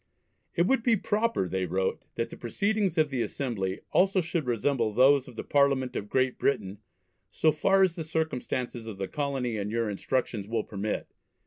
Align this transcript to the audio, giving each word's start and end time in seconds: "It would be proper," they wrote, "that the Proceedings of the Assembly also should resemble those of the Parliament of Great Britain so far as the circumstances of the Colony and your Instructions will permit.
"It 0.55 0.65
would 0.65 0.81
be 0.81 0.95
proper," 0.97 1.47
they 1.47 1.67
wrote, 1.67 2.01
"that 2.15 2.31
the 2.31 2.35
Proceedings 2.35 2.97
of 2.97 3.11
the 3.11 3.21
Assembly 3.21 3.81
also 3.91 4.19
should 4.19 4.47
resemble 4.47 4.91
those 4.91 5.27
of 5.27 5.35
the 5.35 5.43
Parliament 5.43 5.95
of 5.95 6.09
Great 6.09 6.39
Britain 6.39 6.79
so 7.29 7.51
far 7.51 7.83
as 7.83 7.95
the 7.95 8.03
circumstances 8.03 8.87
of 8.87 8.97
the 8.97 9.07
Colony 9.07 9.57
and 9.57 9.69
your 9.69 9.91
Instructions 9.91 10.47
will 10.47 10.63
permit. 10.63 11.11